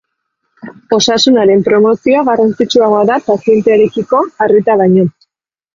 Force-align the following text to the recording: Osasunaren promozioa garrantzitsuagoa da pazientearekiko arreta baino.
Osasunaren 0.97 1.61
promozioa 1.69 2.23
garrantzitsuagoa 2.31 3.05
da 3.13 3.21
pazientearekiko 3.31 4.27
arreta 4.47 4.83
baino. 4.83 5.11